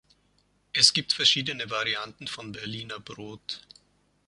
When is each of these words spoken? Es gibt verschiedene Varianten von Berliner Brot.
Es 0.73 0.93
gibt 0.93 1.13
verschiedene 1.13 1.69
Varianten 1.69 2.25
von 2.27 2.51
Berliner 2.53 2.99
Brot. 2.99 3.61